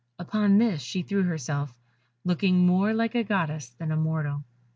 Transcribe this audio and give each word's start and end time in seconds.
Upon 0.17 0.57
this 0.57 0.81
she 0.81 1.03
threw 1.03 1.21
herself, 1.21 1.77
looking 2.25 2.65
more 2.65 2.91
like 2.91 3.13
a 3.13 3.23
goddess 3.23 3.69
than 3.69 3.91
a 3.91 3.95
mortal. 3.95 4.43